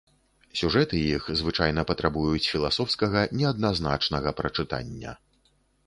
[0.61, 5.11] Сюжэты іх звычайна патрабуюць філасофскага, неадназначнага прачытання.